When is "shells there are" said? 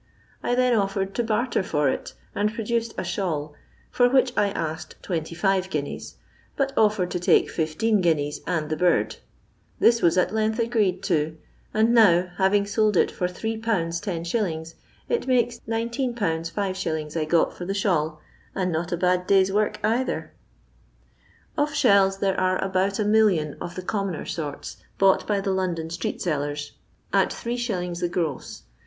21.75-22.57